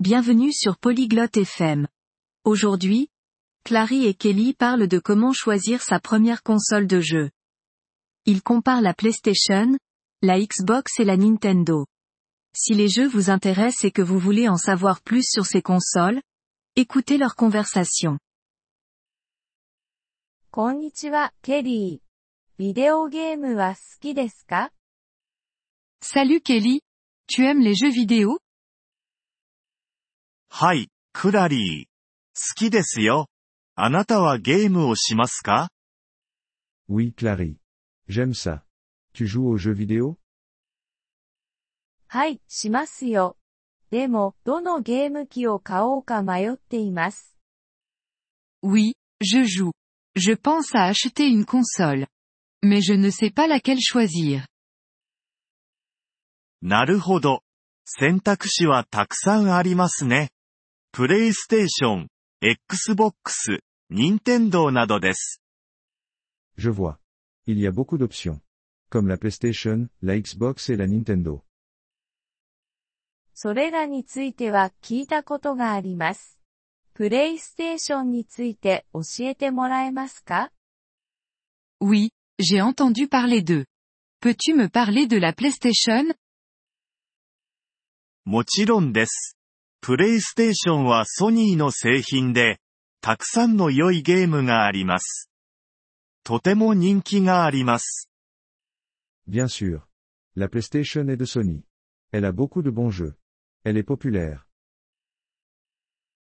[0.00, 1.88] Bienvenue sur Polyglotte FM.
[2.44, 3.08] Aujourd'hui,
[3.64, 7.30] Clary et Kelly parlent de comment choisir sa première console de jeu.
[8.24, 9.76] Ils comparent la PlayStation,
[10.22, 11.86] la Xbox et la Nintendo.
[12.54, 16.20] Si les jeux vous intéressent et que vous voulez en savoir plus sur ces consoles,
[16.76, 18.18] écoutez leur conversation.
[20.50, 22.06] こんにちは、ケリー。
[22.56, 24.70] ビデオゲームは好きですか
[26.00, 26.80] Salut Kelly.
[27.26, 28.38] Tu aimes les jeux vidéo
[30.53, 31.85] はい、クラリー。
[31.85, 33.29] 好きですよ。
[33.75, 35.69] あなたはゲームをしますか
[36.89, 37.55] Oui, Clary.
[38.09, 38.63] J'aime ça.
[39.13, 40.17] Tu joues aux jeux vidéo
[42.09, 43.37] はい、しますよ。
[43.91, 47.37] でも、どのゲーム機を買おうか迷っています。
[48.61, 49.71] Oui, je joue.
[50.15, 52.07] Je pense à acheter une console.
[52.61, 54.45] Mais je ne sais pas laquelle choisir.
[56.61, 57.41] なるほど。
[57.85, 60.29] 選択肢はたくさんありますね。
[60.93, 62.07] プレイステーション、
[62.43, 63.13] Xbox、
[63.89, 65.41] Nintendo などです。
[66.57, 66.97] Je vois.
[67.45, 68.41] Il y a beaucoup d'options.
[68.89, 71.43] Comme la PlayStation, la Xbox et la Nintendo.
[73.33, 76.37] それらについては聞いたことがあります。
[76.93, 80.51] プレイステーションについて教えてもらえますか
[81.79, 83.65] Oui, j'ai entendu parler d'eux.
[84.19, 86.13] Peux-tu me parler de la PlayStation
[88.25, 89.37] もちろんです。
[89.81, 92.59] プレイステーションはソニーの製品で、
[93.01, 95.31] たくさんの良いゲームがあります。
[96.23, 98.07] とても人気があります。
[99.27, 99.81] Bien sûr.
[100.35, 101.63] La PlayStation est de Sony.
[102.11, 103.15] Elle a beaucoup de bons jeux.
[103.63, 104.41] Elle est populaire.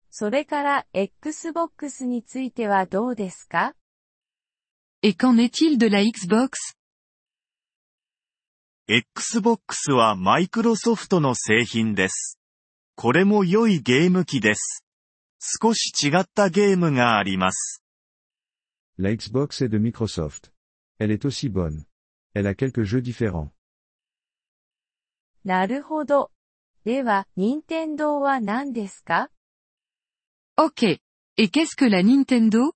[0.09, 3.73] それから Xbox についてはどうですか
[5.01, 6.75] Et qu'en est-il de la Xbox
[8.87, 12.37] Xbox はマイクロソフトの製品です。
[12.95, 14.85] これも良いゲーム機です。
[15.39, 17.83] 少し違ったゲームがあります。
[18.97, 20.51] La Xbox est de Microsoft.
[20.97, 21.85] Elle est aussi bonne.
[22.33, 23.51] Elle a quelques jeux différents.
[25.43, 26.31] なるほど。
[26.85, 29.29] では、任天堂は何ですか
[30.57, 30.99] Ok.
[31.37, 32.71] Et qu'est-ce que la Nintendo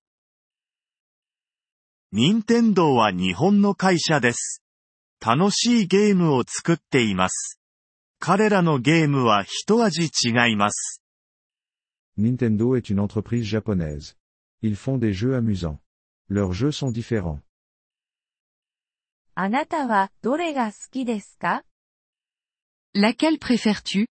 [2.12, 4.62] 任天堂は日本の会社です。
[5.24, 7.59] 楽しいゲームを作っています。
[8.22, 11.02] 彼らのゲームは一味違います。
[12.18, 14.14] Nintendo est une entreprise japonaise.
[14.62, 15.78] Ils font des jeux amusants.
[16.28, 17.40] Leurs jeux sont différents.
[19.34, 21.64] あなたはどれが好きですか
[22.94, 24.04] Laquelle préfères-tu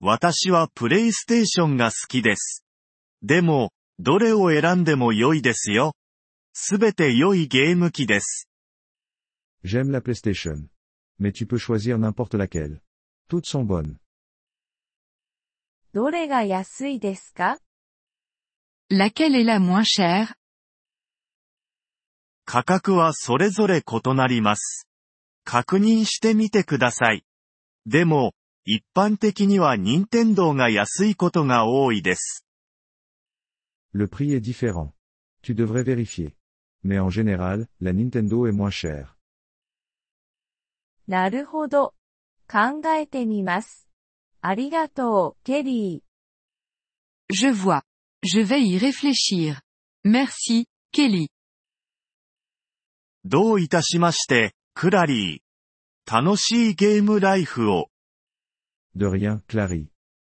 [0.00, 2.64] 私はプレイステーションが好きです。
[3.22, 3.70] でも、
[4.00, 5.94] どれを選んでも良いですよ。
[6.52, 8.48] すべて良いゲーム機です。
[9.64, 10.68] J'aime la PlayStation.
[11.19, 12.81] Mais tu peux choisir n'importe laquelle.
[13.29, 13.97] Toutes sont bonnes.
[15.93, 17.59] どれが安いですか
[18.89, 20.33] Laquelle est la moins chère
[22.45, 24.87] 価格はそれぞれ異なります。
[25.45, 27.23] 確認してみてください。
[27.85, 28.33] でも、
[28.65, 32.45] 一般的には任天堂が安いことが多いです。
[33.93, 34.91] Le prix est différent.
[35.41, 36.35] Tu devrais vérifier.
[36.83, 39.15] Mais en général, la Nintendo est moins chère.
[41.07, 41.93] なるほど。
[42.47, 43.87] 考えてみます。
[44.41, 47.33] ありがとう、ケリー。
[47.33, 47.83] Je vois.
[48.23, 49.61] Je vais y réfléchir.
[50.05, 51.27] Merci, Kelly.
[53.25, 55.43] どういたしまして、クラリー。
[56.11, 57.87] 楽しいゲームライフを。
[58.95, 59.87] De rien, Clary.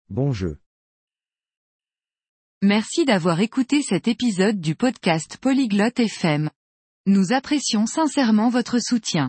[0.09, 0.59] Bon jeu.
[2.63, 6.51] Merci d'avoir écouté cet épisode du podcast Polyglotte FM.
[7.07, 9.29] Nous apprécions sincèrement votre soutien.